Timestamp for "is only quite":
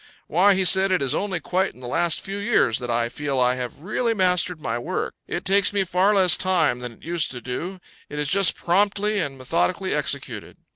1.03-1.75